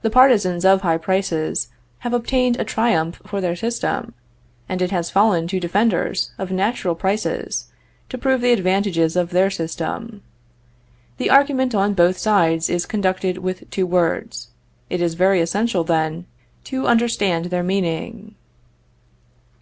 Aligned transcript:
The 0.00 0.08
partisans 0.08 0.64
of 0.64 0.80
high 0.80 0.96
prices 0.96 1.68
have 1.98 2.14
obtained 2.14 2.58
a 2.58 2.64
triumph 2.64 3.20
for 3.26 3.38
their 3.42 3.54
system, 3.54 4.14
and 4.66 4.80
it 4.80 4.90
has 4.92 5.10
fallen 5.10 5.46
to 5.48 5.60
defenders 5.60 6.30
of 6.38 6.50
natural 6.50 6.94
prices 6.94 7.66
to 8.08 8.16
prove 8.16 8.40
the 8.40 8.50
advantages 8.54 9.14
of 9.14 9.28
their 9.28 9.50
system. 9.50 10.22
The 11.18 11.28
argument 11.28 11.74
on 11.74 11.92
both 11.92 12.16
sides 12.16 12.70
is 12.70 12.86
conducted 12.86 13.36
with 13.44 13.68
two 13.68 13.86
words. 13.86 14.48
It 14.88 15.02
is 15.02 15.16
very 15.20 15.42
essential, 15.42 15.84
then, 15.84 16.24
to 16.64 16.86
understand 16.86 17.50
their 17.50 17.62
meaning. 17.62 18.34